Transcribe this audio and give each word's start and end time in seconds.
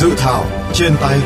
Dự 0.00 0.14
thảo 0.16 0.44
trên 0.72 0.92
tay 1.00 1.18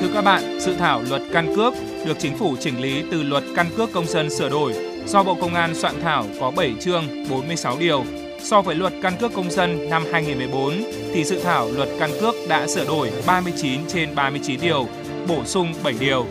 Thưa 0.00 0.08
các 0.14 0.22
bạn, 0.24 0.60
dự 0.60 0.74
thảo 0.78 1.02
luật 1.08 1.22
căn 1.32 1.56
cước 1.56 1.74
được 2.06 2.16
chính 2.18 2.36
phủ 2.36 2.56
chỉnh 2.60 2.80
lý 2.80 3.04
từ 3.10 3.22
luật 3.22 3.44
căn 3.56 3.66
cước 3.76 3.92
công 3.92 4.06
dân 4.06 4.30
sửa 4.30 4.48
đổi 4.48 4.74
do 5.06 5.22
Bộ 5.22 5.34
Công 5.34 5.54
an 5.54 5.74
soạn 5.74 6.00
thảo 6.02 6.26
có 6.40 6.50
7 6.50 6.74
chương, 6.80 7.04
46 7.30 7.76
điều. 7.80 8.04
So 8.42 8.62
với 8.62 8.74
luật 8.74 8.92
căn 9.02 9.12
cước 9.20 9.32
công 9.34 9.50
dân 9.50 9.90
năm 9.90 10.04
2014 10.12 10.72
thì 11.14 11.24
dự 11.24 11.40
thảo 11.44 11.68
luật 11.76 11.88
căn 12.00 12.10
cước 12.20 12.34
đã 12.48 12.66
sửa 12.66 12.84
đổi 12.84 13.10
39 13.26 13.80
trên 13.88 14.14
39 14.14 14.60
điều, 14.60 14.88
bổ 15.28 15.44
sung 15.44 15.74
7 15.84 15.94
điều. 16.00 16.26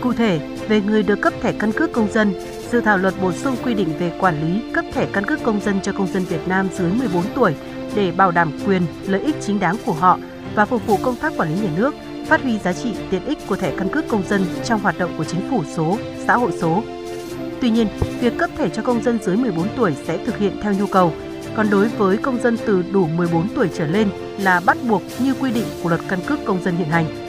Cụ 0.00 0.12
thể, 0.12 0.40
về 0.68 0.80
người 0.80 1.02
được 1.02 1.20
cấp 1.20 1.32
thẻ 1.40 1.52
căn 1.52 1.72
cước 1.72 1.92
công 1.92 2.12
dân, 2.12 2.34
dự 2.70 2.80
thảo 2.80 2.98
luật 2.98 3.14
bổ 3.22 3.32
sung 3.32 3.56
quy 3.64 3.74
định 3.74 3.88
về 3.98 4.12
quản 4.20 4.40
lý 4.40 4.72
cấp 4.72 4.84
thẻ 4.92 5.06
căn 5.12 5.24
cước 5.24 5.42
công 5.42 5.60
dân 5.60 5.80
cho 5.82 5.92
công 5.92 6.12
dân 6.12 6.24
Việt 6.24 6.48
Nam 6.48 6.68
dưới 6.78 6.92
14 6.92 7.24
tuổi 7.34 7.54
để 7.94 8.12
bảo 8.12 8.30
đảm 8.30 8.52
quyền, 8.66 8.82
lợi 9.06 9.20
ích 9.20 9.36
chính 9.40 9.60
đáng 9.60 9.76
của 9.86 9.92
họ 9.92 10.18
và 10.54 10.64
phục 10.64 10.86
vụ 10.86 10.96
công 11.02 11.16
tác 11.16 11.32
quản 11.36 11.54
lý 11.54 11.60
nhà 11.60 11.70
nước, 11.76 11.94
phát 12.26 12.42
huy 12.42 12.58
giá 12.58 12.72
trị 12.72 12.94
tiện 13.10 13.24
ích 13.24 13.38
của 13.46 13.56
thẻ 13.56 13.72
căn 13.78 13.88
cước 13.88 14.08
công 14.08 14.22
dân 14.28 14.44
trong 14.64 14.80
hoạt 14.80 14.98
động 14.98 15.14
của 15.18 15.24
chính 15.24 15.50
phủ 15.50 15.62
số, 15.76 15.98
xã 16.26 16.36
hội 16.36 16.52
số. 16.60 16.82
Tuy 17.60 17.70
nhiên, 17.70 17.88
việc 18.20 18.38
cấp 18.38 18.50
thẻ 18.58 18.68
cho 18.68 18.82
công 18.82 19.02
dân 19.02 19.18
dưới 19.22 19.36
14 19.36 19.68
tuổi 19.76 19.94
sẽ 20.06 20.24
thực 20.24 20.38
hiện 20.38 20.60
theo 20.62 20.72
nhu 20.72 20.86
cầu, 20.86 21.12
còn 21.54 21.70
đối 21.70 21.88
với 21.88 22.16
công 22.16 22.42
dân 22.42 22.56
từ 22.66 22.84
đủ 22.92 23.06
14 23.06 23.48
tuổi 23.54 23.68
trở 23.74 23.86
lên 23.86 24.08
là 24.38 24.60
bắt 24.66 24.78
buộc 24.88 25.02
như 25.18 25.34
quy 25.40 25.50
định 25.50 25.66
của 25.82 25.88
luật 25.88 26.00
căn 26.08 26.20
cước 26.26 26.38
công 26.44 26.62
dân 26.62 26.76
hiện 26.76 26.88
hành. 26.88 27.27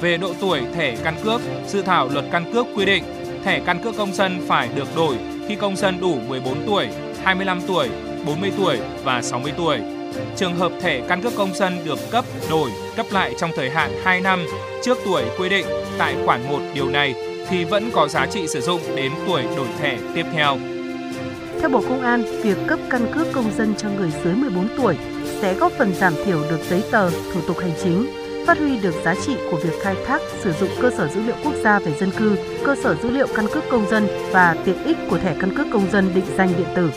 Về 0.00 0.16
độ 0.16 0.34
tuổi 0.40 0.60
thẻ 0.74 0.96
căn 1.04 1.14
cước, 1.24 1.40
dự 1.66 1.82
thảo 1.82 2.08
luật 2.08 2.24
căn 2.32 2.52
cước 2.52 2.66
quy 2.74 2.84
định 2.84 3.04
thẻ 3.44 3.60
căn 3.66 3.82
cước 3.82 3.96
công 3.96 4.14
dân 4.14 4.40
phải 4.48 4.68
được 4.74 4.96
đổi 4.96 5.16
khi 5.48 5.54
công 5.54 5.76
dân 5.76 6.00
đủ 6.00 6.14
14 6.28 6.66
tuổi, 6.66 6.88
25 7.24 7.60
tuổi, 7.66 7.88
40 8.26 8.52
tuổi 8.58 8.78
và 9.04 9.22
60 9.22 9.52
tuổi. 9.56 9.78
Trường 10.36 10.56
hợp 10.56 10.72
thẻ 10.80 11.00
căn 11.08 11.22
cước 11.22 11.32
công 11.36 11.54
dân 11.54 11.84
được 11.84 11.98
cấp, 12.10 12.24
đổi, 12.50 12.70
cấp 12.96 13.06
lại 13.10 13.34
trong 13.38 13.50
thời 13.56 13.70
hạn 13.70 13.90
2 14.04 14.20
năm 14.20 14.46
trước 14.82 14.98
tuổi 15.04 15.22
quy 15.38 15.48
định 15.48 15.66
tại 15.98 16.16
khoản 16.24 16.48
1 16.48 16.58
điều 16.74 16.88
này 16.88 17.14
thì 17.48 17.64
vẫn 17.64 17.90
có 17.92 18.08
giá 18.08 18.26
trị 18.26 18.46
sử 18.46 18.60
dụng 18.60 18.80
đến 18.96 19.12
tuổi 19.26 19.42
đổi 19.56 19.66
thẻ 19.80 19.98
tiếp 20.14 20.24
theo. 20.32 20.58
Theo 21.60 21.68
Bộ 21.68 21.82
Công 21.88 22.02
an, 22.02 22.22
việc 22.42 22.58
cấp 22.66 22.78
căn 22.90 23.12
cước 23.14 23.26
công 23.32 23.52
dân 23.56 23.74
cho 23.78 23.88
người 23.90 24.10
dưới 24.24 24.34
14 24.34 24.68
tuổi 24.76 24.96
sẽ 25.40 25.54
góp 25.54 25.72
phần 25.72 25.94
giảm 25.94 26.14
thiểu 26.24 26.42
được 26.50 26.60
giấy 26.70 26.82
tờ, 26.90 27.10
thủ 27.10 27.40
tục 27.46 27.58
hành 27.58 27.72
chính, 27.82 28.17
phát 28.48 28.58
huy 28.58 28.78
được 28.78 28.94
giá 29.04 29.14
trị 29.26 29.36
của 29.50 29.56
việc 29.56 29.80
khai 29.80 29.96
thác 30.06 30.22
sử 30.40 30.52
dụng 30.52 30.68
cơ 30.80 30.90
sở 30.96 31.08
dữ 31.08 31.20
liệu 31.20 31.36
quốc 31.44 31.54
gia 31.64 31.78
về 31.78 31.92
dân 32.00 32.10
cư, 32.18 32.36
cơ 32.64 32.76
sở 32.82 32.94
dữ 33.02 33.10
liệu 33.10 33.26
căn 33.36 33.46
cước 33.52 33.64
công 33.70 33.88
dân 33.90 34.06
và 34.32 34.56
tiện 34.64 34.84
ích 34.84 34.96
của 35.10 35.18
thẻ 35.18 35.36
căn 35.40 35.56
cước 35.56 35.66
công 35.72 35.90
dân 35.90 36.14
định 36.14 36.24
danh 36.36 36.52
điện 36.58 36.66
tử. 36.74 36.90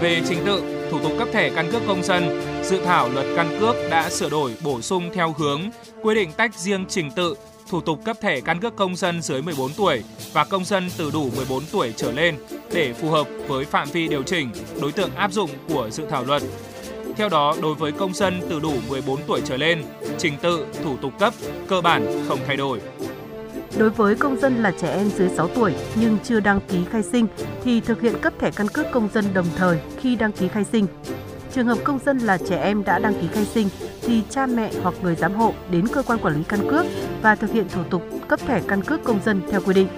Về 0.00 0.20
trình 0.28 0.38
tự, 0.46 0.62
thủ 0.90 0.98
tục 1.02 1.12
cấp 1.18 1.28
thẻ 1.32 1.50
căn 1.50 1.70
cước 1.72 1.82
công 1.86 2.02
dân, 2.02 2.42
dự 2.62 2.84
thảo 2.84 3.08
luật 3.08 3.26
căn 3.36 3.56
cước 3.60 3.76
đã 3.90 4.10
sửa 4.10 4.30
đổi 4.30 4.54
bổ 4.64 4.80
sung 4.80 5.10
theo 5.14 5.34
hướng 5.38 5.60
quy 6.02 6.14
định 6.14 6.32
tách 6.32 6.54
riêng 6.54 6.84
trình 6.88 7.10
tự 7.10 7.34
thủ 7.68 7.80
tục 7.80 8.00
cấp 8.04 8.16
thẻ 8.20 8.40
căn 8.40 8.60
cước 8.60 8.76
công 8.76 8.96
dân 8.96 9.22
dưới 9.22 9.42
14 9.42 9.72
tuổi 9.76 10.02
và 10.32 10.44
công 10.44 10.64
dân 10.64 10.90
từ 10.98 11.10
đủ 11.10 11.30
14 11.36 11.62
tuổi 11.72 11.92
trở 11.96 12.12
lên 12.12 12.36
để 12.72 12.92
phù 12.92 13.10
hợp 13.10 13.28
với 13.48 13.64
phạm 13.64 13.88
vi 13.90 14.08
điều 14.08 14.22
chỉnh, 14.22 14.50
đối 14.80 14.92
tượng 14.92 15.14
áp 15.14 15.32
dụng 15.32 15.50
của 15.68 15.90
dự 15.90 16.04
thảo 16.10 16.24
luật. 16.24 16.42
Theo 17.16 17.28
đó, 17.28 17.54
đối 17.62 17.74
với 17.74 17.92
công 17.92 18.14
dân 18.14 18.40
từ 18.48 18.60
đủ 18.60 18.72
14 18.88 19.20
tuổi 19.26 19.40
trở 19.44 19.56
lên, 19.56 19.82
trình 20.18 20.34
tự, 20.42 20.66
thủ 20.84 20.96
tục 20.96 21.12
cấp 21.18 21.34
cơ 21.68 21.80
bản 21.80 22.24
không 22.28 22.38
thay 22.46 22.56
đổi. 22.56 22.80
Đối 23.78 23.90
với 23.90 24.14
công 24.14 24.40
dân 24.40 24.62
là 24.62 24.72
trẻ 24.80 24.94
em 24.94 25.10
dưới 25.16 25.28
6 25.28 25.48
tuổi 25.48 25.72
nhưng 25.94 26.18
chưa 26.24 26.40
đăng 26.40 26.60
ký 26.68 26.78
khai 26.90 27.02
sinh 27.02 27.26
thì 27.64 27.80
thực 27.80 28.00
hiện 28.00 28.14
cấp 28.20 28.32
thẻ 28.38 28.50
căn 28.50 28.68
cước 28.68 28.86
công 28.92 29.08
dân 29.14 29.24
đồng 29.34 29.46
thời 29.56 29.78
khi 30.00 30.16
đăng 30.16 30.32
ký 30.32 30.48
khai 30.48 30.64
sinh. 30.64 30.86
Trường 31.54 31.66
hợp 31.66 31.78
công 31.84 31.98
dân 32.06 32.18
là 32.18 32.38
trẻ 32.48 32.62
em 32.62 32.84
đã 32.84 32.98
đăng 32.98 33.14
ký 33.14 33.28
khai 33.32 33.44
sinh 33.44 33.68
thì 34.02 34.22
cha 34.30 34.46
mẹ 34.46 34.70
hoặc 34.82 34.94
người 35.02 35.16
giám 35.16 35.34
hộ 35.34 35.54
đến 35.70 35.88
cơ 35.88 36.02
quan 36.02 36.18
quản 36.18 36.34
lý 36.34 36.42
căn 36.48 36.70
cước 36.70 36.86
và 37.22 37.34
thực 37.34 37.52
hiện 37.52 37.68
thủ 37.68 37.82
tục 37.90 38.02
cấp 38.28 38.40
thẻ 38.46 38.60
căn 38.68 38.82
cước 38.82 39.04
công 39.04 39.20
dân 39.24 39.40
theo 39.50 39.60
quy 39.60 39.74
định. 39.74 39.88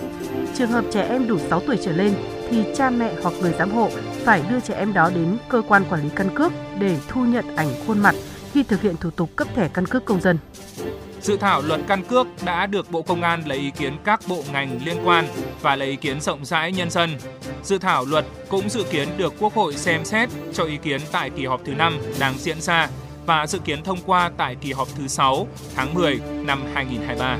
Trường 0.55 0.71
hợp 0.71 0.85
trẻ 0.93 1.07
em 1.09 1.29
đủ 1.29 1.39
6 1.39 1.61
tuổi 1.67 1.79
trở 1.85 1.93
lên 1.93 2.15
thì 2.51 2.65
cha 2.77 2.91
mẹ 2.91 3.15
hoặc 3.23 3.35
người 3.41 3.55
giám 3.59 3.71
hộ 3.71 3.91
phải 4.27 4.43
đưa 4.51 4.61
trẻ 4.61 4.75
em 4.75 4.93
đó 4.93 5.11
đến 5.15 5.37
cơ 5.49 5.63
quan 5.69 5.85
quản 5.91 6.03
lý 6.03 6.09
căn 6.17 6.35
cước 6.35 6.53
để 6.79 6.99
thu 7.09 7.25
nhận 7.25 7.57
ảnh 7.57 7.69
khuôn 7.87 7.99
mặt 7.99 8.15
khi 8.53 8.63
thực 8.63 8.83
hiện 8.83 8.97
thủ 8.97 9.11
tục 9.11 9.31
cấp 9.37 9.49
thẻ 9.55 9.69
căn 9.75 9.87
cước 9.87 10.05
công 10.05 10.21
dân. 10.21 10.39
Dự 11.21 11.37
thảo 11.37 11.63
luật 11.63 11.81
căn 11.89 12.03
cước 12.05 12.27
đã 12.45 12.67
được 12.67 12.91
Bộ 12.91 13.03
Công 13.03 13.23
an 13.23 13.43
lấy 13.47 13.59
ý 13.59 13.71
kiến 13.71 13.97
các 14.05 14.21
bộ 14.29 14.43
ngành 14.53 14.79
liên 14.85 14.97
quan 15.05 15.27
và 15.63 15.77
lấy 15.77 15.89
ý 15.89 15.97
kiến 15.97 16.21
rộng 16.21 16.45
rãi 16.45 16.73
nhân 16.73 16.91
dân. 16.91 17.11
Dự 17.63 17.79
thảo 17.79 18.05
luật 18.05 18.25
cũng 18.49 18.69
dự 18.69 18.85
kiến 18.91 19.09
được 19.17 19.35
Quốc 19.41 19.55
hội 19.55 19.75
xem 19.75 20.05
xét 20.05 20.29
cho 20.53 20.65
ý 20.65 20.77
kiến 20.77 21.01
tại 21.13 21.31
kỳ 21.31 21.47
họp 21.47 21.61
thứ 21.65 21.75
5 21.75 21.99
đang 22.21 22.39
diễn 22.39 22.61
ra 22.61 22.89
và 23.27 23.47
dự 23.47 23.59
kiến 23.59 23.83
thông 23.83 23.99
qua 24.07 24.31
tại 24.37 24.57
kỳ 24.61 24.73
họp 24.73 24.89
thứ 24.99 25.09
6 25.09 25.49
tháng 25.77 25.95
10 25.95 26.21
năm 26.45 26.63
2023. 26.75 27.39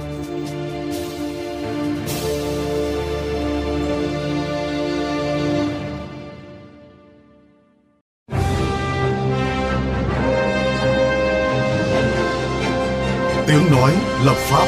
Tiếng 13.49 13.71
nói 13.71 13.93
lập 14.25 14.35
pháp 14.37 14.67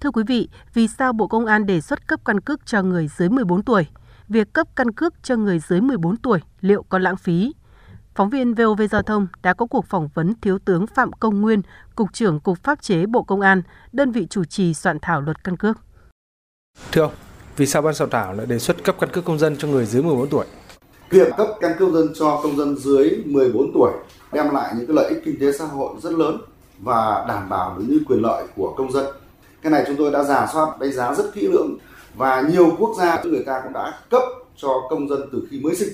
Thưa 0.00 0.10
quý 0.10 0.22
vị, 0.26 0.48
vì 0.74 0.88
sao 0.88 1.12
Bộ 1.12 1.26
Công 1.26 1.46
an 1.46 1.66
đề 1.66 1.80
xuất 1.80 2.08
cấp 2.08 2.20
căn 2.24 2.40
cước 2.40 2.66
cho 2.66 2.82
người 2.82 3.08
dưới 3.16 3.28
14 3.28 3.62
tuổi? 3.62 3.86
Việc 4.28 4.52
cấp 4.52 4.66
căn 4.76 4.92
cước 4.92 5.14
cho 5.22 5.36
người 5.36 5.58
dưới 5.68 5.80
14 5.80 6.16
tuổi 6.16 6.40
liệu 6.60 6.82
có 6.88 6.98
lãng 6.98 7.16
phí? 7.16 7.52
Phóng 8.14 8.30
viên 8.30 8.54
VOV 8.54 8.82
Giao 8.90 9.02
thông 9.02 9.26
đã 9.42 9.54
có 9.54 9.66
cuộc 9.66 9.86
phỏng 9.86 10.08
vấn 10.14 10.34
Thiếu 10.40 10.58
tướng 10.58 10.86
Phạm 10.86 11.12
Công 11.12 11.40
Nguyên, 11.40 11.62
Cục 11.94 12.12
trưởng 12.12 12.40
Cục 12.40 12.58
Pháp 12.58 12.82
chế 12.82 13.06
Bộ 13.06 13.22
Công 13.22 13.40
an, 13.40 13.62
đơn 13.92 14.12
vị 14.12 14.26
chủ 14.30 14.44
trì 14.44 14.74
soạn 14.74 14.98
thảo 15.02 15.20
luật 15.20 15.44
căn 15.44 15.56
cước. 15.56 15.78
Thưa 16.92 17.02
ông, 17.02 17.12
vì 17.56 17.66
sao 17.66 17.82
ban 17.82 17.94
soạn 17.94 18.10
thảo 18.10 18.32
lại 18.32 18.46
đề 18.46 18.58
xuất 18.58 18.84
cấp 18.84 18.96
căn 19.00 19.10
cước 19.12 19.24
công 19.24 19.38
dân 19.38 19.56
cho 19.56 19.68
người 19.68 19.86
dưới 19.86 20.02
14 20.02 20.28
tuổi? 20.28 20.46
Việc 21.10 21.28
cấp 21.36 21.48
căn 21.60 21.72
cước 21.78 21.88
công 21.88 21.94
dân 21.94 22.12
cho 22.18 22.40
công 22.42 22.56
dân 22.56 22.76
dưới 22.78 23.10
14 23.26 23.70
tuổi 23.74 23.92
đem 24.32 24.54
lại 24.54 24.74
những 24.76 24.86
cái 24.86 24.96
lợi 24.96 25.08
ích 25.08 25.22
kinh 25.24 25.40
tế 25.40 25.52
xã 25.52 25.64
hội 25.64 25.94
rất 26.02 26.12
lớn 26.12 26.40
và 26.82 27.24
đảm 27.28 27.48
bảo 27.48 27.76
được 27.78 27.84
những 27.88 28.04
quyền 28.04 28.22
lợi 28.22 28.44
của 28.56 28.74
công 28.76 28.92
dân. 28.92 29.06
Cái 29.62 29.72
này 29.72 29.84
chúng 29.86 29.96
tôi 29.96 30.10
đã 30.10 30.22
giả 30.22 30.46
soát 30.52 30.80
đánh 30.80 30.92
giá 30.92 31.14
rất 31.14 31.34
kỹ 31.34 31.46
lưỡng 31.46 31.78
và 32.14 32.40
nhiều 32.40 32.76
quốc 32.78 32.94
gia 32.98 33.22
người 33.22 33.42
ta 33.46 33.60
cũng 33.64 33.72
đã 33.72 33.98
cấp 34.10 34.22
cho 34.56 34.68
công 34.90 35.08
dân 35.08 35.20
từ 35.32 35.42
khi 35.50 35.60
mới 35.60 35.74
sinh. 35.74 35.88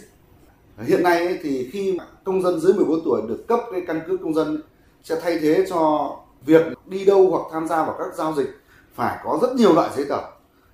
Hiện 0.78 1.02
nay 1.02 1.38
thì 1.42 1.70
khi 1.72 1.98
công 2.24 2.42
dân 2.42 2.60
dưới 2.60 2.72
14 2.74 3.00
tuổi 3.04 3.22
được 3.28 3.44
cấp 3.48 3.60
cái 3.72 3.82
căn 3.86 4.00
cước 4.06 4.20
công 4.22 4.34
dân 4.34 4.62
sẽ 5.02 5.20
thay 5.22 5.38
thế 5.38 5.66
cho 5.70 6.10
việc 6.46 6.62
đi 6.86 7.04
đâu 7.04 7.30
hoặc 7.30 7.42
tham 7.52 7.68
gia 7.68 7.84
vào 7.84 7.96
các 7.98 8.14
giao 8.14 8.34
dịch 8.34 8.60
phải 8.94 9.18
có 9.24 9.38
rất 9.42 9.54
nhiều 9.54 9.72
loại 9.72 9.90
giấy 9.96 10.06
tờ. 10.08 10.18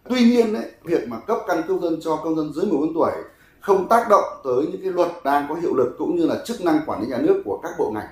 Tuy 0.09 0.25
nhiên 0.25 0.55
ấy, 0.55 0.71
việc 0.85 1.09
mà 1.09 1.19
cấp 1.19 1.39
căn 1.47 1.63
cước 1.69 1.83
dân 1.83 1.99
cho 2.03 2.17
công 2.17 2.37
dân 2.37 2.53
dưới 2.53 2.67
14 2.67 2.95
tuổi 2.95 3.13
không 3.61 3.89
tác 3.89 4.07
động 4.11 4.25
tới 4.45 4.67
những 4.73 4.83
cái 4.83 4.93
luật 4.93 5.09
đang 5.25 5.47
có 5.49 5.55
hiệu 5.55 5.75
lực 5.75 5.95
cũng 5.99 6.17
như 6.17 6.27
là 6.27 6.43
chức 6.45 6.65
năng 6.65 6.81
quản 6.87 7.03
lý 7.03 7.07
nhà 7.09 7.19
nước 7.19 7.43
của 7.45 7.61
các 7.63 7.73
bộ 7.79 7.91
ngành 7.95 8.07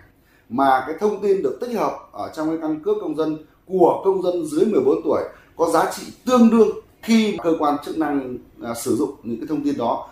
mà 0.51 0.85
cái 0.87 0.97
thông 1.01 1.23
tin 1.23 1.43
được 1.43 1.59
tích 1.61 1.77
hợp 1.77 1.99
ở 2.13 2.31
trong 2.35 2.49
cái 2.49 2.59
căn 2.63 2.81
cước 2.85 2.97
công 3.01 3.17
dân 3.17 3.39
của 3.67 4.03
công 4.05 4.23
dân 4.23 4.47
dưới 4.47 4.65
14 4.67 5.01
tuổi 5.05 5.23
có 5.57 5.71
giá 5.71 5.93
trị 5.93 6.03
tương 6.27 6.51
đương 6.51 6.69
khi 7.03 7.37
cơ 7.43 7.53
quan 7.59 7.77
chức 7.85 7.99
năng 7.99 8.39
à, 8.63 8.75
sử 8.75 8.97
dụng 8.97 9.11
những 9.23 9.41
cái 9.41 9.47
thông 9.49 9.65
tin 9.65 9.77
đó. 9.79 10.09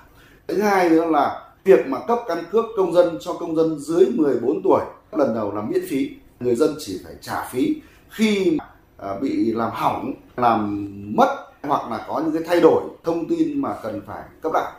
Thứ 0.48 0.62
hai 0.62 0.90
nữa 0.90 1.04
là 1.04 1.50
việc 1.64 1.86
mà 1.86 1.98
cấp 2.08 2.18
căn 2.28 2.44
cước 2.50 2.64
công 2.76 2.92
dân 2.92 3.18
cho 3.20 3.32
công 3.32 3.56
dân 3.56 3.78
dưới 3.78 4.06
14 4.14 4.60
tuổi 4.64 4.80
lần 5.12 5.34
đầu 5.34 5.54
là 5.54 5.62
miễn 5.62 5.82
phí, 5.88 6.10
người 6.40 6.54
dân 6.54 6.74
chỉ 6.78 7.00
phải 7.04 7.14
trả 7.20 7.44
phí 7.44 7.82
khi 8.10 8.58
à, 8.96 9.14
bị 9.20 9.52
làm 9.52 9.70
hỏng, 9.72 10.12
làm 10.36 10.88
mất 11.16 11.36
hoặc 11.62 11.90
là 11.90 12.04
có 12.08 12.20
những 12.24 12.32
cái 12.32 12.42
thay 12.46 12.60
đổi 12.60 12.82
thông 13.04 13.28
tin 13.28 13.62
mà 13.62 13.74
cần 13.82 14.00
phải 14.06 14.22
cấp 14.42 14.52
lại. 14.52 14.72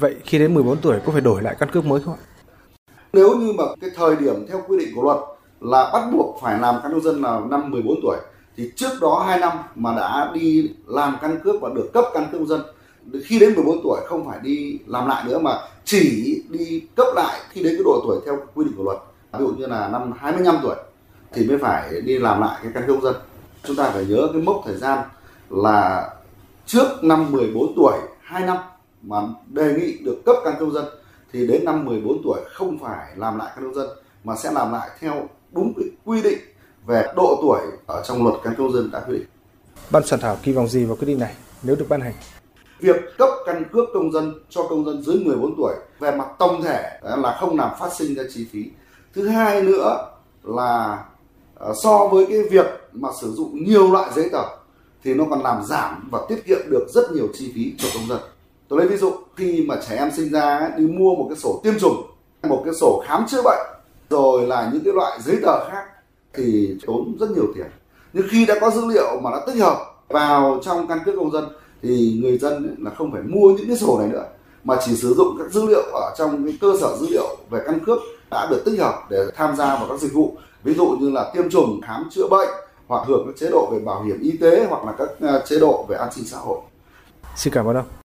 Vậy 0.00 0.16
khi 0.24 0.38
đến 0.38 0.54
14 0.54 0.78
tuổi 0.78 0.98
có 1.06 1.12
phải 1.12 1.20
đổi 1.20 1.42
lại 1.42 1.56
căn 1.58 1.70
cước 1.72 1.84
mới 1.84 2.00
không 2.00 2.14
ạ? 2.14 2.29
Nếu 3.12 3.36
như 3.36 3.52
mà 3.52 3.64
cái 3.80 3.90
thời 3.96 4.16
điểm 4.16 4.46
theo 4.48 4.62
quy 4.68 4.78
định 4.78 4.88
của 4.94 5.02
luật 5.02 5.18
là 5.60 5.90
bắt 5.92 6.08
buộc 6.12 6.38
phải 6.42 6.58
làm 6.58 6.74
căn 6.82 6.92
cước 6.92 6.92
công 6.92 7.12
dân 7.12 7.22
là 7.22 7.40
năm 7.50 7.70
14 7.70 8.00
tuổi, 8.02 8.16
thì 8.56 8.70
trước 8.76 9.00
đó 9.00 9.24
2 9.26 9.38
năm 9.38 9.52
mà 9.74 9.94
đã 9.96 10.30
đi 10.34 10.70
làm 10.86 11.16
căn 11.22 11.40
cước 11.44 11.60
và 11.60 11.70
được 11.74 11.90
cấp 11.92 12.04
căn 12.14 12.26
cước 12.32 12.40
công 12.40 12.48
dân, 12.48 12.60
khi 13.24 13.38
đến 13.38 13.54
14 13.54 13.80
tuổi 13.82 14.00
không 14.06 14.26
phải 14.26 14.38
đi 14.42 14.78
làm 14.86 15.08
lại 15.08 15.24
nữa 15.26 15.38
mà 15.38 15.58
chỉ 15.84 16.42
đi 16.48 16.82
cấp 16.96 17.06
lại 17.14 17.40
khi 17.50 17.62
đến 17.62 17.72
cái 17.76 17.82
độ 17.84 18.00
tuổi 18.04 18.20
theo 18.26 18.38
quy 18.54 18.64
định 18.64 18.74
của 18.76 18.84
luật, 18.84 18.98
ví 19.32 19.46
dụ 19.46 19.52
như 19.52 19.66
là 19.66 19.88
năm 19.88 20.12
25 20.18 20.56
tuổi 20.62 20.76
thì 21.32 21.48
mới 21.48 21.58
phải 21.58 22.00
đi 22.00 22.18
làm 22.18 22.40
lại 22.40 22.60
cái 22.62 22.72
căn 22.74 22.84
cước 22.86 22.96
công 22.96 23.04
dân. 23.04 23.14
Chúng 23.64 23.76
ta 23.76 23.90
phải 23.90 24.06
nhớ 24.08 24.28
cái 24.32 24.42
mốc 24.42 24.62
thời 24.64 24.76
gian 24.76 24.98
là 25.50 26.10
trước 26.66 26.88
năm 27.02 27.32
14 27.32 27.72
tuổi 27.76 27.98
2 28.20 28.42
năm 28.42 28.56
mà 29.02 29.16
đề 29.48 29.74
nghị 29.74 29.98
được 29.98 30.22
cấp 30.26 30.36
căn 30.44 30.54
cước 30.58 30.60
công 30.60 30.74
dân 30.74 30.84
thì 31.32 31.46
đến 31.46 31.64
năm 31.64 31.84
14 31.84 32.20
tuổi 32.24 32.40
không 32.52 32.78
phải 32.78 33.12
làm 33.16 33.38
lại 33.38 33.52
căn 33.56 33.64
cước 33.64 33.74
công 33.74 33.74
dân 33.74 33.96
mà 34.24 34.36
sẽ 34.36 34.52
làm 34.52 34.72
lại 34.72 34.90
theo 35.00 35.28
đúng 35.52 35.72
quy 36.04 36.22
định 36.22 36.38
về 36.86 37.12
độ 37.16 37.38
tuổi 37.42 37.60
ở 37.86 38.02
trong 38.06 38.24
luật 38.24 38.40
căn 38.44 38.54
cước 38.54 38.64
công 38.66 38.72
dân 38.72 38.90
đã 38.90 39.00
quy 39.08 39.12
định. 39.12 39.26
Ban 39.90 40.06
soạn 40.06 40.20
thảo 40.20 40.36
kỳ 40.42 40.52
vọng 40.52 40.68
gì 40.68 40.84
vào 40.84 40.96
quyết 40.96 41.06
định 41.06 41.18
này? 41.18 41.34
nếu 41.62 41.76
được 41.76 41.86
ban 41.88 42.00
hành? 42.00 42.14
Việc 42.80 42.96
cấp 43.18 43.28
căn 43.46 43.64
cước 43.72 43.88
công 43.94 44.12
dân 44.12 44.34
cho 44.50 44.62
công 44.68 44.84
dân 44.84 45.02
dưới 45.02 45.16
14 45.24 45.54
tuổi 45.56 45.74
về 45.98 46.16
mặt 46.16 46.26
tổng 46.38 46.62
thể 46.62 47.00
là 47.02 47.36
không 47.40 47.58
làm 47.58 47.70
phát 47.80 47.92
sinh 47.92 48.14
ra 48.14 48.22
chi 48.34 48.46
phí. 48.52 48.64
Thứ 49.14 49.28
hai 49.28 49.62
nữa 49.62 50.06
là 50.42 51.04
ờ, 51.54 51.74
so 51.82 52.08
với 52.12 52.26
cái 52.26 52.42
việc 52.50 52.66
mà 52.92 53.08
sử 53.20 53.32
dụng 53.32 53.64
nhiều 53.64 53.92
loại 53.92 54.10
giấy 54.14 54.28
tờ 54.32 54.44
thì 55.04 55.14
nó 55.14 55.24
còn 55.30 55.42
làm 55.42 55.64
giảm 55.64 56.08
và 56.12 56.18
tiết 56.28 56.46
kiệm 56.46 56.58
được 56.70 56.86
rất 56.88 57.12
nhiều 57.12 57.28
chi 57.34 57.52
phí 57.54 57.74
cho 57.78 57.88
công 57.94 58.08
dân. 58.08 58.20
Tôi 58.70 58.78
lấy 58.78 58.88
ví 58.88 58.96
dụ 58.96 59.12
khi 59.36 59.64
mà 59.68 59.76
trẻ 59.88 59.96
em 59.96 60.10
sinh 60.16 60.30
ra 60.30 60.70
đi 60.76 60.86
mua 60.86 61.14
một 61.14 61.26
cái 61.28 61.38
sổ 61.38 61.60
tiêm 61.64 61.78
chủng, 61.78 62.06
một 62.42 62.62
cái 62.64 62.74
sổ 62.74 63.02
khám 63.06 63.26
chữa 63.28 63.42
bệnh, 63.42 63.66
rồi 64.10 64.46
là 64.46 64.70
những 64.72 64.84
cái 64.84 64.94
loại 64.94 65.18
giấy 65.22 65.36
tờ 65.42 65.70
khác 65.70 65.84
thì 66.34 66.76
tốn 66.86 67.16
rất 67.20 67.30
nhiều 67.30 67.46
tiền. 67.54 67.66
Nhưng 68.12 68.26
khi 68.30 68.46
đã 68.46 68.58
có 68.60 68.70
dữ 68.70 68.86
liệu 68.86 69.20
mà 69.22 69.30
đã 69.30 69.40
tích 69.46 69.60
hợp 69.60 69.76
vào 70.08 70.60
trong 70.62 70.86
căn 70.86 70.98
cước 71.04 71.14
công 71.16 71.32
dân 71.32 71.44
thì 71.82 72.18
người 72.22 72.38
dân 72.38 72.76
là 72.78 72.90
không 72.90 73.12
phải 73.12 73.22
mua 73.22 73.50
những 73.50 73.66
cái 73.66 73.76
sổ 73.76 73.98
này 73.98 74.08
nữa 74.08 74.24
mà 74.64 74.76
chỉ 74.84 74.96
sử 74.96 75.14
dụng 75.14 75.36
các 75.38 75.52
dữ 75.52 75.66
liệu 75.66 75.82
ở 75.82 76.14
trong 76.18 76.44
cái 76.44 76.58
cơ 76.60 76.72
sở 76.80 76.96
dữ 77.00 77.06
liệu 77.10 77.36
về 77.50 77.60
căn 77.66 77.78
cước 77.86 77.98
đã 78.30 78.46
được 78.50 78.62
tích 78.64 78.80
hợp 78.80 78.94
để 79.10 79.26
tham 79.36 79.56
gia 79.56 79.66
vào 79.66 79.86
các 79.88 80.00
dịch 80.00 80.12
vụ 80.12 80.36
ví 80.64 80.74
dụ 80.74 80.96
như 81.00 81.10
là 81.10 81.30
tiêm 81.34 81.50
chủng 81.50 81.80
khám 81.80 82.08
chữa 82.10 82.28
bệnh 82.30 82.48
hoặc 82.86 83.06
hưởng 83.06 83.26
các 83.26 83.34
chế 83.40 83.50
độ 83.50 83.70
về 83.72 83.78
bảo 83.78 84.02
hiểm 84.02 84.20
y 84.20 84.32
tế 84.36 84.66
hoặc 84.68 84.84
là 84.84 84.92
các 84.98 85.08
ờ, 85.20 85.42
chế 85.46 85.58
độ 85.58 85.86
về 85.88 85.96
an 85.96 86.08
sinh 86.12 86.24
xã 86.24 86.38
hội. 86.38 86.58
Xin 87.36 87.52
cảm 87.52 87.66
ơn 87.66 87.76
ông. 87.76 87.99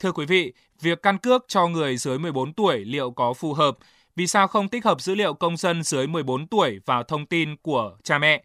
Thưa 0.00 0.12
quý 0.12 0.26
vị, 0.26 0.52
việc 0.80 1.02
căn 1.02 1.18
cước 1.18 1.44
cho 1.48 1.68
người 1.68 1.96
dưới 1.96 2.18
14 2.18 2.52
tuổi 2.52 2.84
liệu 2.84 3.10
có 3.10 3.32
phù 3.32 3.52
hợp? 3.52 3.78
Vì 4.16 4.26
sao 4.26 4.46
không 4.46 4.68
tích 4.68 4.84
hợp 4.84 5.00
dữ 5.00 5.14
liệu 5.14 5.34
công 5.34 5.56
dân 5.56 5.82
dưới 5.82 6.06
14 6.06 6.46
tuổi 6.46 6.80
vào 6.86 7.02
thông 7.02 7.26
tin 7.26 7.56
của 7.62 7.96
cha 8.02 8.18
mẹ? 8.18 8.44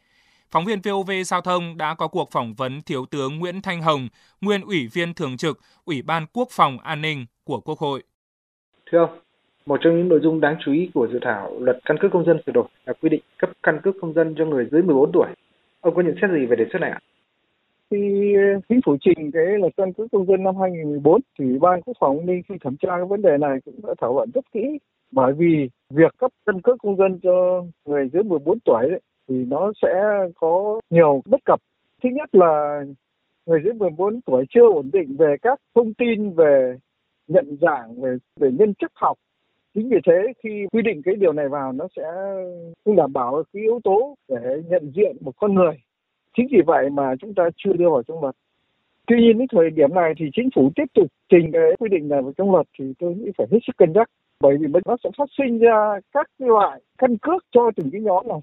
Phóng 0.52 0.66
viên 0.66 0.80
VOV 0.82 1.12
Giao 1.26 1.42
thông 1.42 1.78
đã 1.78 1.94
có 1.94 2.08
cuộc 2.08 2.32
phỏng 2.32 2.54
vấn 2.54 2.82
Thiếu 2.82 3.06
tướng 3.06 3.40
Nguyễn 3.40 3.62
Thanh 3.62 3.82
Hồng, 3.82 4.08
nguyên 4.42 4.62
Ủy 4.62 4.88
viên 4.94 5.14
Thường 5.14 5.38
trực 5.38 5.60
Ủy 5.86 6.02
ban 6.02 6.26
Quốc 6.34 6.48
phòng 6.52 6.80
An 6.80 7.02
ninh 7.02 7.26
của 7.44 7.60
Quốc 7.60 7.80
hội. 7.80 8.04
Thưa 8.92 9.00
ông, 9.00 9.20
một 9.66 9.80
trong 9.84 9.98
những 9.98 10.10
nội 10.10 10.20
dung 10.24 10.42
đáng 10.42 10.56
chú 10.66 10.72
ý 10.72 10.90
của 10.94 11.08
dự 11.12 11.20
thảo 11.22 11.60
luật 11.60 11.78
căn 11.86 11.98
cước 12.02 12.12
công 12.12 12.26
dân 12.26 12.40
sửa 12.46 12.52
đổi 12.52 12.68
là 12.86 12.94
quy 13.02 13.10
định 13.10 13.22
cấp 13.38 13.50
căn 13.64 13.80
cước 13.84 13.96
công 14.02 14.14
dân 14.14 14.36
cho 14.38 14.46
người 14.46 14.68
dưới 14.72 14.82
14 14.82 15.12
tuổi. 15.14 15.28
Ông 15.82 15.96
có 15.96 16.02
nhận 16.02 16.16
xét 16.22 16.30
gì 16.32 16.46
về 16.46 16.56
đề 16.56 16.66
xuất 16.72 16.80
này 16.80 16.92
ạ? 16.92 17.00
Khi 17.92 18.34
ờ, 18.36 18.60
chính 18.70 18.80
phủ 18.86 18.98
trình 19.02 19.32
cái 19.32 19.46
luật 19.46 19.74
căn 19.78 19.94
cước 19.94 20.12
công 20.12 20.26
dân 20.26 20.44
năm 20.44 20.56
2014 20.62 21.22
thì 21.40 21.46
ban 21.60 21.82
Quốc 21.82 21.98
phòng 22.00 22.26
ninh 22.26 22.42
khi 22.50 22.56
thẩm 22.64 22.78
tra 22.78 22.90
cái 22.90 23.06
vấn 23.06 23.22
đề 23.22 23.38
này 23.38 23.58
cũng 23.66 23.76
đã 23.88 23.94
thảo 24.02 24.14
luận 24.14 24.30
rất 24.34 24.52
kỹ. 24.52 24.80
Bởi 25.12 25.34
vì 25.34 25.70
việc 25.90 26.18
cấp 26.18 26.32
căn 26.46 26.62
cước 26.62 26.76
công 26.80 26.98
dân 26.98 27.20
cho 27.24 27.64
người 27.86 28.10
dưới 28.14 28.24
14 28.24 28.60
tuổi 28.60 28.90
ấy, 28.90 29.02
thì 29.30 29.36
nó 29.36 29.72
sẽ 29.82 29.94
có 30.36 30.82
nhiều 30.90 31.22
bất 31.26 31.46
cập. 31.46 31.60
Thứ 32.04 32.10
nhất 32.10 32.36
là 32.36 32.84
người 33.46 33.62
dưới 33.64 33.74
14 33.74 34.22
tuổi 34.22 34.46
chưa 34.50 34.68
ổn 34.74 34.90
định 34.94 35.16
về 35.20 35.36
các 35.42 35.60
thông 35.76 35.94
tin 35.94 36.32
về 36.32 36.78
nhận 37.28 37.58
dạng 37.62 38.02
về 38.02 38.18
về 38.40 38.52
nhân 38.52 38.74
chất 38.74 38.92
học. 38.96 39.18
Chính 39.76 39.90
vì 39.90 39.98
thế 40.08 40.34
khi 40.44 40.66
quy 40.72 40.82
định 40.82 41.02
cái 41.06 41.16
điều 41.16 41.34
này 41.34 41.50
vào 41.50 41.72
nó 41.72 41.88
sẽ 41.96 42.04
không 42.86 42.96
đảm 42.96 43.14
bảo 43.14 43.44
cái 43.54 43.64
yếu 43.64 43.80
tố 43.84 44.16
để 44.30 44.62
nhận 44.70 44.92
diện 44.96 45.18
một 45.22 45.32
con 45.38 45.56
người 45.56 45.76
chính 46.38 46.48
vì 46.52 46.62
vậy 46.66 46.90
mà 46.90 47.16
chúng 47.20 47.34
ta 47.34 47.44
chưa 47.58 47.74
đưa 47.74 47.90
vào 47.90 48.04
trong 48.04 48.22
luật. 48.22 48.36
Tuy 49.08 49.22
nhiên 49.22 49.38
đến 49.38 49.48
thời 49.52 49.70
điểm 49.70 49.94
này 49.94 50.14
thì 50.18 50.26
chính 50.34 50.50
phủ 50.56 50.72
tiếp 50.76 50.86
tục 50.94 51.08
trình 51.30 51.52
cái 51.54 51.62
quy 51.80 51.90
định 51.90 52.08
này 52.08 52.22
vào 52.22 52.34
trong 52.38 52.52
luật 52.52 52.68
thì 52.80 52.94
tôi 53.00 53.16
nghĩ 53.16 53.32
phải 53.38 53.48
hết 53.52 53.60
sức 53.68 53.78
cân 53.78 53.94
nhắc. 53.94 54.10
Bởi 54.40 54.58
vì 54.58 54.68
nó 54.86 54.98
sẽ 55.04 55.10
phát 55.18 55.30
sinh 55.38 55.60
ra 55.60 56.00
các 56.12 56.28
loại 56.38 56.82
căn 56.98 57.18
cước 57.18 57.46
cho 57.52 57.72
từng 57.76 57.90
cái 57.92 58.02
nhóm 58.02 58.28
này. 58.28 58.40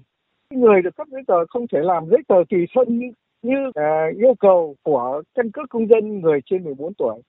Người 0.49 0.81
được 0.81 0.95
cấp 0.95 1.07
giấy 1.11 1.21
tờ 1.27 1.45
không 1.45 1.67
thể 1.67 1.79
làm 1.81 2.05
giấy 2.09 2.19
tờ 2.27 2.35
tùy 2.49 2.65
thân 2.75 2.99
như 2.99 3.11
như 3.41 3.71
à, 3.75 4.07
yêu 4.17 4.33
cầu 4.39 4.75
của 4.83 5.23
căn 5.35 5.51
cước 5.51 5.69
công 5.69 5.87
dân 5.87 6.19
người 6.19 6.39
trên 6.45 6.63
14 6.63 6.93
tuổi. 6.93 7.21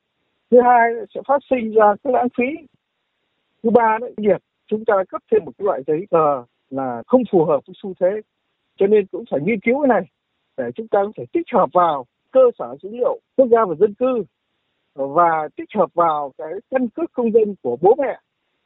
Thứ 0.51 0.61
hai 0.61 0.91
sẽ 1.15 1.21
phát 1.29 1.39
sinh 1.51 1.73
ra 1.73 1.95
cái 2.05 2.13
lãng 2.13 2.29
phí. 2.39 2.67
Thứ 3.63 3.71
ba 3.71 3.99
nữa 4.01 4.09
việc 4.17 4.43
chúng 4.67 4.85
ta 4.85 4.95
cấp 5.09 5.23
thêm 5.33 5.45
một 5.45 5.53
cái 5.59 5.65
loại 5.65 5.83
giấy 5.87 6.07
tờ 6.11 6.43
là 6.71 7.03
không 7.07 7.23
phù 7.33 7.45
hợp 7.45 7.61
với 7.67 7.75
xu 7.83 7.95
thế 8.01 8.21
cho 8.77 8.87
nên 8.87 9.07
cũng 9.07 9.25
phải 9.31 9.41
nghiên 9.41 9.61
cứu 9.61 9.83
cái 9.83 9.89
này 9.89 10.11
để 10.57 10.65
chúng 10.75 10.89
ta 10.89 10.99
có 11.05 11.13
thể 11.17 11.25
tích 11.33 11.47
hợp 11.53 11.69
vào 11.73 12.07
cơ 12.31 12.41
sở 12.59 12.77
dữ 12.83 12.89
liệu 12.93 13.21
quốc 13.37 13.47
gia 13.47 13.65
về 13.65 13.77
dân 13.79 13.95
cư 13.95 14.25
và 14.95 15.49
tích 15.57 15.69
hợp 15.75 15.95
vào 15.95 16.33
cái 16.39 16.53
căn 16.71 16.89
cước 16.89 17.13
công 17.13 17.33
dân 17.33 17.55
của 17.63 17.77
bố 17.81 17.95
mẹ 17.99 18.21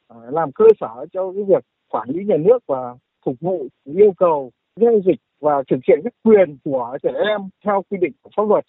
à, 0.08 0.16
làm 0.30 0.52
cơ 0.52 0.64
sở 0.80 1.06
cho 1.12 1.32
cái 1.32 1.44
việc 1.44 1.64
quản 1.88 2.08
lý 2.10 2.24
nhà 2.24 2.36
nước 2.36 2.58
và 2.66 2.94
phục 3.24 3.34
vụ 3.40 3.66
yêu 3.84 4.12
cầu 4.16 4.50
giao 4.76 5.00
dịch 5.06 5.20
và 5.40 5.62
thực 5.70 5.78
hiện 5.88 6.00
các 6.04 6.12
quyền 6.24 6.56
của 6.64 6.98
trẻ 7.02 7.10
em 7.28 7.40
theo 7.64 7.82
quy 7.90 7.98
định 8.00 8.12
của 8.22 8.30
pháp 8.36 8.48
luật 8.48 8.64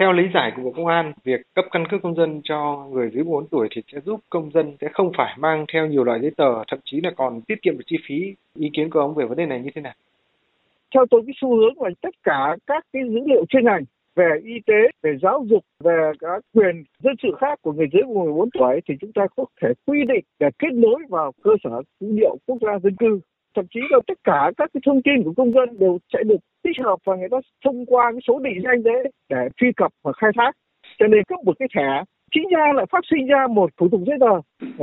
theo 0.00 0.12
lý 0.12 0.22
giải 0.34 0.52
của 0.56 0.62
Bộ 0.62 0.72
Công 0.76 0.86
an, 0.86 1.12
việc 1.24 1.40
cấp 1.54 1.64
căn 1.70 1.84
cước 1.90 2.02
công 2.02 2.14
dân 2.14 2.40
cho 2.44 2.86
người 2.90 3.10
dưới 3.14 3.24
4 3.24 3.46
tuổi 3.48 3.68
thì 3.70 3.82
sẽ 3.92 4.00
giúp 4.00 4.20
công 4.30 4.50
dân 4.54 4.76
sẽ 4.80 4.88
không 4.92 5.12
phải 5.16 5.36
mang 5.38 5.64
theo 5.72 5.86
nhiều 5.86 6.04
loại 6.04 6.20
giấy 6.20 6.30
tờ, 6.36 6.64
thậm 6.68 6.78
chí 6.84 7.00
là 7.00 7.10
còn 7.16 7.40
tiết 7.42 7.62
kiệm 7.62 7.78
được 7.78 7.84
chi 7.86 7.96
phí. 8.08 8.34
Ý 8.54 8.70
kiến 8.74 8.90
của 8.90 9.00
ông 9.00 9.14
về 9.14 9.24
vấn 9.24 9.38
đề 9.38 9.46
này 9.46 9.60
như 9.60 9.70
thế 9.74 9.80
nào? 9.80 9.92
Theo 10.94 11.06
tôi 11.10 11.22
cái 11.26 11.34
xu 11.40 11.56
hướng 11.56 11.82
là 11.82 11.90
tất 12.02 12.14
cả 12.22 12.56
các 12.66 12.84
cái 12.92 13.02
dữ 13.10 13.20
liệu 13.26 13.44
chuyên 13.48 13.64
ngành 13.64 13.84
về 14.16 14.30
y 14.44 14.54
tế, 14.66 14.90
về 15.02 15.16
giáo 15.22 15.44
dục, 15.50 15.64
về 15.84 16.12
các 16.18 16.42
quyền 16.54 16.84
dân 17.02 17.14
sự 17.22 17.28
khác 17.40 17.58
của 17.62 17.72
người 17.72 17.86
dưới 17.92 18.02
14 18.02 18.48
tuổi 18.50 18.80
thì 18.88 18.94
chúng 19.00 19.12
ta 19.12 19.26
có 19.36 19.44
thể 19.62 19.68
quy 19.86 20.04
định 20.08 20.24
để 20.40 20.48
kết 20.58 20.72
nối 20.72 20.96
vào 21.08 21.32
cơ 21.42 21.50
sở 21.64 21.82
dữ 22.00 22.08
liệu 22.12 22.36
quốc 22.46 22.58
gia 22.60 22.78
dân 22.78 22.96
cư. 22.96 23.20
Thậm 23.56 23.64
chí 23.74 23.80
là 23.90 23.98
tất 24.06 24.18
cả 24.24 24.50
các 24.56 24.70
cái 24.74 24.80
thông 24.86 25.02
tin 25.02 25.22
của 25.24 25.32
công 25.36 25.52
dân 25.52 25.78
đều 25.78 25.98
sẽ 26.12 26.22
được 26.22 26.36
tích 26.62 26.76
hợp 26.84 26.98
và 27.04 27.16
người 27.16 27.28
ta 27.30 27.38
thông 27.64 27.86
qua 27.86 28.12
cái 28.12 28.20
số 28.26 28.38
định 28.38 28.62
danh 28.64 28.82
đấy 28.82 29.12
để 29.28 29.48
truy 29.56 29.72
cập 29.76 29.92
và 30.04 30.12
khai 30.12 30.30
thác. 30.36 30.52
Cho 30.98 31.06
nên 31.06 31.24
cấp 31.24 31.40
một 31.44 31.56
cái 31.58 31.68
thẻ 31.76 32.04
chính 32.34 32.48
ra 32.48 32.72
lại 32.74 32.86
phát 32.90 33.04
sinh 33.10 33.26
ra 33.26 33.46
một 33.46 33.70
thủ 33.76 33.88
tục 33.88 34.00
giấy 34.06 34.16
tờ. 34.20 34.34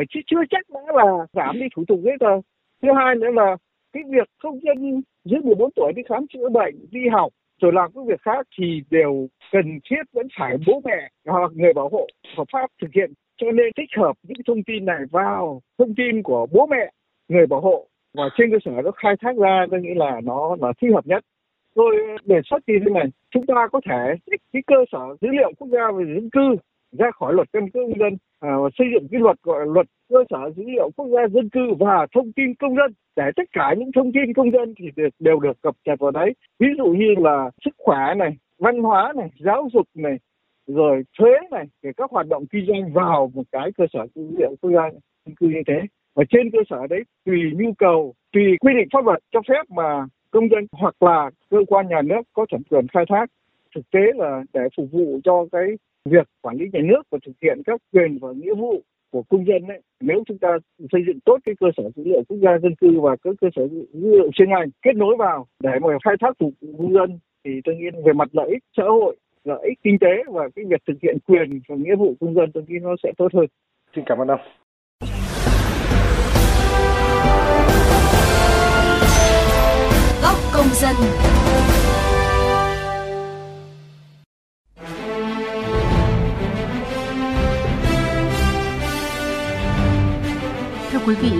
Chứ 0.09 0.19
chưa 0.25 0.41
chắc 0.49 0.69
đã 0.69 0.81
là 0.93 1.25
giảm 1.33 1.59
đi 1.59 1.65
thủ 1.75 1.83
tục 1.87 1.99
giấy 2.03 2.13
tờ. 2.19 2.41
Thứ 2.81 2.89
hai 2.97 3.15
nữa 3.15 3.31
là 3.33 3.57
cái 3.93 4.03
việc 4.09 4.27
công 4.43 4.59
dân 4.63 5.01
dưới 5.23 5.41
14 5.41 5.71
tuổi 5.75 5.93
đi 5.95 6.01
khám 6.09 6.25
chữa 6.27 6.49
bệnh, 6.49 6.75
đi 6.91 6.99
học, 7.11 7.31
rồi 7.61 7.73
làm 7.73 7.91
các 7.95 8.01
việc 8.07 8.21
khác 8.21 8.47
thì 8.59 8.81
đều 8.89 9.27
cần 9.51 9.79
thiết 9.89 10.03
vẫn 10.13 10.27
phải 10.39 10.57
bố 10.67 10.81
mẹ 10.85 11.09
hoặc 11.25 11.51
người 11.55 11.73
bảo 11.73 11.89
hộ 11.89 12.07
hợp 12.37 12.45
pháp 12.53 12.67
thực 12.81 12.87
hiện. 12.95 13.13
Cho 13.37 13.51
nên 13.51 13.65
tích 13.75 13.89
hợp 13.97 14.13
những 14.23 14.37
thông 14.47 14.63
tin 14.63 14.85
này 14.85 14.99
vào 15.11 15.61
thông 15.77 15.95
tin 15.95 16.23
của 16.23 16.47
bố 16.51 16.67
mẹ, 16.67 16.91
người 17.29 17.47
bảo 17.47 17.61
hộ 17.61 17.87
và 18.13 18.23
trên 18.37 18.51
cơ 18.51 18.57
sở 18.65 18.71
nó 18.83 18.91
khai 18.91 19.15
thác 19.21 19.37
ra, 19.37 19.65
tôi 19.71 19.81
nghĩ 19.81 19.93
là 19.95 20.21
nó 20.23 20.55
là 20.61 20.73
thích 20.81 20.93
hợp 20.93 21.07
nhất. 21.07 21.23
Tôi 21.75 21.95
đề 22.25 22.41
xuất 22.49 22.59
như 22.67 22.79
thế 22.85 22.91
này, 22.91 23.05
chúng 23.31 23.45
ta 23.45 23.67
có 23.71 23.81
thể 23.89 24.15
tích 24.31 24.41
cái 24.53 24.61
cơ 24.67 24.75
sở 24.91 24.99
dữ 25.21 25.27
liệu 25.31 25.51
quốc 25.57 25.67
gia 25.67 25.91
về 25.91 26.05
dân 26.15 26.29
cư 26.29 26.55
ra 26.91 27.11
khỏi 27.11 27.33
luật 27.33 27.47
căn 27.53 27.69
cước 27.69 27.83
công 27.83 27.99
dân 27.99 28.17
à, 28.39 28.49
và 28.57 28.69
xây 28.77 28.87
dựng 28.93 29.07
cái 29.11 29.21
luật 29.21 29.37
gọi 29.43 29.65
là 29.65 29.73
luật 29.73 29.87
cơ 30.09 30.23
sở 30.29 30.51
dữ 30.55 30.63
liệu 30.67 30.89
quốc 30.95 31.07
gia 31.07 31.27
dân 31.27 31.49
cư 31.49 31.73
và 31.79 32.07
thông 32.15 32.31
tin 32.31 32.55
công 32.55 32.75
dân. 32.75 32.93
Để 33.15 33.23
tất 33.35 33.43
cả 33.51 33.73
những 33.77 33.91
thông 33.95 34.11
tin 34.11 34.33
công 34.33 34.51
dân 34.51 34.73
thì 34.77 34.85
được, 34.95 35.09
đều 35.19 35.39
được 35.39 35.61
cập 35.61 35.75
nhật 35.85 35.99
vào 35.99 36.11
đấy. 36.11 36.33
Ví 36.59 36.67
dụ 36.77 36.85
như 36.85 37.15
là 37.17 37.49
sức 37.65 37.75
khỏe 37.77 38.13
này 38.17 38.37
văn 38.59 38.79
hóa 38.79 39.13
này 39.15 39.29
giáo 39.39 39.67
dục 39.73 39.87
này 39.95 40.17
rồi 40.67 41.03
thuế 41.19 41.31
này 41.51 41.65
để 41.83 41.91
các 41.97 42.11
hoạt 42.11 42.27
động 42.27 42.45
kinh 42.51 42.65
doanh 42.67 42.93
vào 42.93 43.31
một 43.33 43.43
cái 43.51 43.71
cơ 43.77 43.85
sở 43.93 44.07
dữ 44.15 44.21
liệu 44.37 44.55
quốc 44.61 44.71
gia 44.71 44.89
dân 45.25 45.35
cư 45.35 45.47
như 45.47 45.61
thế. 45.67 45.81
Và 46.15 46.23
trên 46.29 46.51
cơ 46.51 46.59
sở 46.69 46.87
đấy 46.87 47.03
tùy 47.25 47.39
nhu 47.53 47.73
cầu 47.77 48.13
tùy 48.31 48.43
quy 48.59 48.73
định 48.77 48.87
pháp 48.93 49.05
luật 49.05 49.19
cho 49.31 49.39
phép 49.49 49.69
mà 49.69 50.05
công 50.31 50.49
dân 50.49 50.67
hoặc 50.71 50.95
là 51.03 51.29
cơ 51.49 51.57
quan 51.67 51.87
nhà 51.87 52.01
nước 52.01 52.21
có 52.33 52.45
thẩm 52.51 52.61
quyền 52.69 52.87
khai 52.87 53.05
thác. 53.09 53.25
Thực 53.75 53.91
tế 53.91 53.99
là 54.15 54.43
để 54.53 54.61
phục 54.77 54.91
vụ 54.91 55.19
cho 55.23 55.45
cái 55.51 55.67
việc 56.09 56.27
quản 56.41 56.57
lý 56.57 56.65
nhà 56.73 56.79
nước 56.83 57.01
và 57.11 57.17
thực 57.25 57.33
hiện 57.41 57.61
các 57.65 57.81
quyền 57.93 58.17
và 58.21 58.29
nghĩa 58.31 58.53
vụ 58.53 58.83
của 59.11 59.23
công 59.29 59.47
dân 59.47 59.67
ấy, 59.67 59.81
nếu 59.99 60.23
chúng 60.27 60.37
ta 60.37 60.57
xây 60.91 61.01
dựng 61.07 61.19
tốt 61.25 61.37
cái 61.45 61.55
cơ 61.59 61.67
sở 61.77 61.83
dữ 61.95 62.03
liệu 62.05 62.23
quốc 62.27 62.37
gia 62.37 62.57
dân 62.59 62.75
cư 62.75 62.99
và 62.99 63.15
các 63.23 63.35
cơ 63.41 63.47
sở 63.55 63.67
dữ 63.67 63.85
liệu 63.93 64.31
chuyên 64.33 64.49
ngành 64.49 64.69
kết 64.81 64.95
nối 64.95 65.15
vào 65.17 65.47
để 65.59 65.71
mà 65.81 65.87
khai 66.05 66.15
thác 66.21 66.37
phục 66.39 66.53
vụ 66.61 66.73
công 66.77 66.93
dân 66.93 67.19
thì 67.45 67.51
tôi 67.63 67.75
nghĩ 67.75 67.85
về 68.05 68.13
mặt 68.13 68.29
lợi 68.31 68.49
ích 68.49 68.63
xã 68.77 68.83
hội 68.83 69.15
lợi 69.43 69.59
ích 69.63 69.79
kinh 69.83 69.99
tế 69.99 70.23
và 70.27 70.49
cái 70.55 70.65
việc 70.65 70.81
thực 70.87 70.97
hiện 71.03 71.17
quyền 71.27 71.59
và 71.67 71.75
nghĩa 71.75 71.95
vụ 71.95 72.15
công 72.19 72.33
dân 72.33 72.51
tôi 72.53 72.63
nghĩ 72.67 72.79
nó 72.81 72.95
sẽ 73.03 73.11
tốt 73.17 73.27
hơn. 73.33 73.45
Xin 73.95 74.03
cảm 74.07 74.17
ơn 74.17 74.27
ông. 74.27 74.39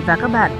Và 0.06 0.16
các 0.16 0.28
bạn, 0.28 0.50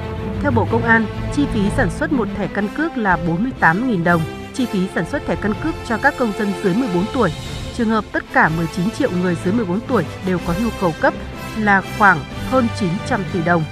theo 0.42 0.50
Bộ 0.50 0.66
Công 0.70 0.82
an, 0.82 1.06
chi 1.34 1.46
phí 1.52 1.60
sản 1.76 1.90
xuất 1.90 2.12
một 2.12 2.28
thẻ 2.36 2.46
căn 2.46 2.68
cước 2.76 2.96
là 2.96 3.18
48.000 3.60 4.04
đồng. 4.04 4.20
Chi 4.54 4.66
phí 4.66 4.88
sản 4.94 5.04
xuất 5.10 5.26
thẻ 5.26 5.36
căn 5.36 5.54
cước 5.62 5.74
cho 5.88 5.98
các 5.98 6.14
công 6.18 6.32
dân 6.38 6.52
dưới 6.62 6.74
14 6.74 7.04
tuổi, 7.14 7.30
trường 7.76 7.88
hợp 7.88 8.04
tất 8.12 8.24
cả 8.32 8.50
19 8.56 8.90
triệu 8.90 9.10
người 9.10 9.36
dưới 9.44 9.54
14 9.54 9.80
tuổi 9.80 10.04
đều 10.26 10.38
có 10.46 10.54
nhu 10.62 10.68
cầu 10.80 10.92
cấp 11.00 11.14
là 11.58 11.82
khoảng 11.98 12.18
hơn 12.50 12.68
900 12.80 13.24
tỷ 13.32 13.42
đồng. 13.42 13.64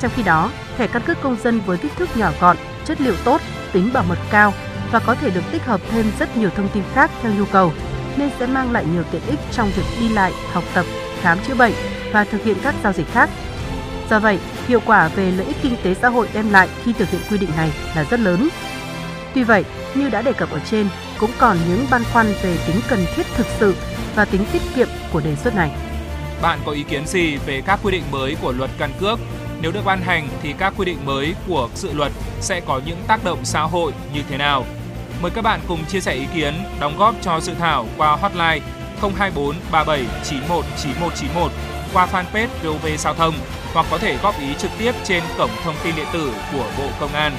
Trong 0.00 0.10
khi 0.16 0.22
đó, 0.22 0.50
thẻ 0.78 0.86
căn 0.86 1.02
cước 1.02 1.20
công 1.22 1.36
dân 1.42 1.60
với 1.66 1.78
kích 1.78 1.92
thước 1.96 2.16
nhỏ 2.16 2.32
gọn, 2.40 2.56
chất 2.84 3.00
liệu 3.00 3.14
tốt, 3.24 3.40
tính 3.72 3.90
bảo 3.92 4.04
mật 4.08 4.18
cao 4.30 4.52
và 4.92 4.98
có 4.98 5.14
thể 5.14 5.30
được 5.30 5.44
tích 5.52 5.64
hợp 5.64 5.80
thêm 5.90 6.06
rất 6.18 6.36
nhiều 6.36 6.50
thông 6.56 6.68
tin 6.68 6.82
khác 6.94 7.10
theo 7.22 7.32
nhu 7.38 7.44
cầu, 7.44 7.72
nên 8.16 8.30
sẽ 8.38 8.46
mang 8.46 8.72
lại 8.72 8.84
nhiều 8.92 9.02
tiện 9.10 9.22
ích 9.26 9.38
trong 9.52 9.70
việc 9.76 9.84
đi 10.00 10.08
lại, 10.08 10.32
học 10.52 10.64
tập, 10.74 10.84
khám 11.20 11.38
chữa 11.46 11.54
bệnh 11.54 11.72
và 12.12 12.24
thực 12.24 12.44
hiện 12.44 12.56
các 12.62 12.74
giao 12.82 12.92
dịch 12.92 13.06
khác. 13.12 13.30
Do 14.10 14.18
vậy, 14.18 14.38
hiệu 14.68 14.80
quả 14.86 15.08
về 15.08 15.30
lợi 15.30 15.46
ích 15.46 15.56
kinh 15.62 15.76
tế 15.82 15.94
xã 15.94 16.08
hội 16.08 16.28
đem 16.32 16.50
lại 16.50 16.68
khi 16.84 16.92
thực 16.92 17.10
hiện 17.10 17.20
quy 17.30 17.38
định 17.38 17.50
này 17.56 17.72
là 17.96 18.04
rất 18.04 18.20
lớn. 18.20 18.48
Tuy 19.34 19.42
vậy, 19.42 19.64
như 19.94 20.08
đã 20.08 20.22
đề 20.22 20.32
cập 20.32 20.50
ở 20.50 20.60
trên, 20.70 20.88
cũng 21.18 21.30
còn 21.38 21.56
những 21.68 21.86
băn 21.90 22.02
khoăn 22.12 22.26
về 22.42 22.56
tính 22.66 22.80
cần 22.88 23.04
thiết 23.16 23.26
thực 23.34 23.46
sự 23.58 23.74
và 24.14 24.24
tính 24.24 24.44
tiết 24.52 24.62
kiệm 24.74 24.88
của 25.12 25.20
đề 25.20 25.36
xuất 25.36 25.54
này. 25.54 25.70
Bạn 26.42 26.58
có 26.66 26.72
ý 26.72 26.82
kiến 26.82 27.06
gì 27.06 27.36
về 27.36 27.62
các 27.66 27.80
quy 27.82 27.90
định 27.90 28.04
mới 28.10 28.36
của 28.42 28.52
luật 28.52 28.70
căn 28.78 28.90
cước? 29.00 29.18
Nếu 29.60 29.72
được 29.72 29.84
ban 29.84 30.02
hành 30.02 30.28
thì 30.42 30.54
các 30.58 30.74
quy 30.76 30.84
định 30.84 30.98
mới 31.04 31.34
của 31.48 31.68
dự 31.74 31.92
luật 31.92 32.12
sẽ 32.40 32.60
có 32.60 32.80
những 32.86 32.98
tác 33.06 33.24
động 33.24 33.38
xã 33.44 33.62
hội 33.62 33.92
như 34.14 34.20
thế 34.28 34.38
nào? 34.38 34.64
Mời 35.22 35.30
các 35.30 35.42
bạn 35.42 35.60
cùng 35.68 35.84
chia 35.84 36.00
sẻ 36.00 36.14
ý 36.14 36.26
kiến, 36.34 36.54
đóng 36.80 36.98
góp 36.98 37.14
cho 37.22 37.40
dự 37.40 37.52
thảo 37.58 37.86
qua 37.96 38.16
hotline 38.16 38.60
024 39.00 39.56
37 39.72 40.06
91 40.24 40.64
9191 40.82 41.52
qua 41.92 42.08
fanpage 42.12 42.48
VOV 42.62 42.86
Giao 42.98 43.14
thông 43.14 43.34
hoặc 43.72 43.86
có 43.90 43.98
thể 43.98 44.16
góp 44.22 44.40
ý 44.40 44.54
trực 44.58 44.70
tiếp 44.78 44.94
trên 45.04 45.22
cổng 45.38 45.50
thông 45.64 45.74
tin 45.84 45.96
điện 45.96 46.06
tử 46.12 46.32
của 46.52 46.64
Bộ 46.78 46.88
Công 47.00 47.12
an. 47.12 47.32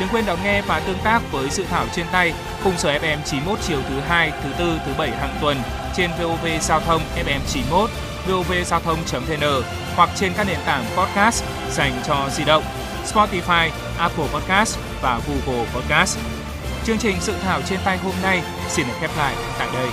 Đừng 0.00 0.08
quên 0.08 0.26
đón 0.26 0.38
nghe 0.44 0.62
và 0.62 0.80
tương 0.80 0.98
tác 1.04 1.20
với 1.32 1.50
dự 1.50 1.64
thảo 1.70 1.86
trên 1.94 2.06
tay 2.12 2.32
khung 2.64 2.74
giờ 2.78 2.98
FM 2.98 3.18
91 3.24 3.58
chiều 3.62 3.78
thứ 3.88 4.00
hai, 4.00 4.32
thứ 4.42 4.50
tư, 4.58 4.78
thứ 4.86 4.92
bảy 4.98 5.10
hàng 5.10 5.38
tuần 5.40 5.56
trên 5.96 6.10
VOV 6.20 6.46
Giao 6.60 6.80
thông 6.80 7.02
FM 7.16 7.40
91, 7.52 7.90
vovgiao 8.28 8.80
thông.vn 8.80 9.62
hoặc 9.96 10.10
trên 10.16 10.32
các 10.36 10.46
nền 10.46 10.58
tảng 10.66 10.84
podcast 10.96 11.44
dành 11.70 11.92
cho 12.06 12.28
di 12.32 12.44
động, 12.44 12.64
Spotify, 13.12 13.70
Apple 13.98 14.26
Podcast 14.32 14.78
và 15.02 15.20
Google 15.28 15.66
Podcast. 15.74 16.18
Chương 16.84 16.98
trình 16.98 17.16
dự 17.20 17.32
thảo 17.42 17.60
trên 17.62 17.78
tay 17.84 17.98
hôm 17.98 18.14
nay 18.22 18.42
xin 18.68 18.86
được 18.86 18.94
khép 19.00 19.10
lại 19.16 19.34
tại 19.58 19.68
đây. 19.74 19.88